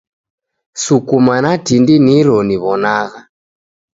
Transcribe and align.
Sukuma 0.83 1.35
na 1.43 1.51
tindi 1.65 1.95
niro 2.05 2.37
niw'onagha. 2.47 3.19